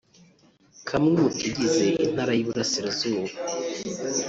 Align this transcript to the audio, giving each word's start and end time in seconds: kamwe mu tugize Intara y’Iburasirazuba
kamwe 0.87 1.11
mu 1.21 1.29
tugize 1.39 1.83
Intara 2.05 2.31
y’Iburasirazuba 2.35 3.31